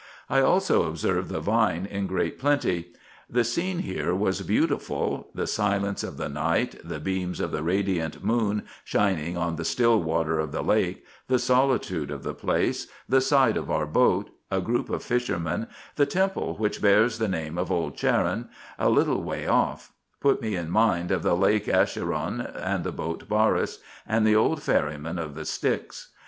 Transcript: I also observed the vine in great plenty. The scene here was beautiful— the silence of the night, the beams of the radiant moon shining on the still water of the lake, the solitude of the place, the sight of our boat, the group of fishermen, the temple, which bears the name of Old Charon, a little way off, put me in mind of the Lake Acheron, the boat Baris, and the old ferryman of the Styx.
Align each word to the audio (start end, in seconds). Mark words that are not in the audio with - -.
I 0.31 0.41
also 0.41 0.87
observed 0.87 1.29
the 1.29 1.39
vine 1.39 1.85
in 1.85 2.07
great 2.07 2.39
plenty. 2.39 2.91
The 3.29 3.43
scene 3.43 3.77
here 3.77 4.15
was 4.15 4.41
beautiful— 4.41 5.27
the 5.35 5.45
silence 5.45 6.03
of 6.03 6.17
the 6.17 6.27
night, 6.27 6.73
the 6.83 6.99
beams 6.99 7.39
of 7.39 7.51
the 7.51 7.61
radiant 7.61 8.23
moon 8.23 8.63
shining 8.83 9.37
on 9.37 9.57
the 9.57 9.63
still 9.63 10.01
water 10.01 10.39
of 10.39 10.51
the 10.51 10.63
lake, 10.63 11.05
the 11.27 11.37
solitude 11.37 12.09
of 12.09 12.23
the 12.23 12.33
place, 12.33 12.87
the 13.07 13.21
sight 13.21 13.55
of 13.57 13.69
our 13.69 13.85
boat, 13.85 14.31
the 14.49 14.59
group 14.59 14.89
of 14.89 15.03
fishermen, 15.03 15.67
the 15.97 16.07
temple, 16.07 16.55
which 16.57 16.81
bears 16.81 17.19
the 17.19 17.27
name 17.27 17.59
of 17.59 17.71
Old 17.71 17.95
Charon, 17.95 18.49
a 18.79 18.89
little 18.89 19.21
way 19.21 19.45
off, 19.45 19.91
put 20.19 20.41
me 20.41 20.55
in 20.55 20.71
mind 20.71 21.11
of 21.11 21.21
the 21.21 21.35
Lake 21.37 21.67
Acheron, 21.69 22.51
the 22.81 22.91
boat 22.91 23.29
Baris, 23.29 23.77
and 24.07 24.25
the 24.25 24.35
old 24.35 24.63
ferryman 24.63 25.19
of 25.19 25.35
the 25.35 25.45
Styx. 25.45 26.09